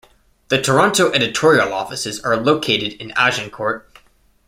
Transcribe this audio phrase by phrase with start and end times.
[0.47, 3.87] The Toronto editorial offices are located in Agincourt.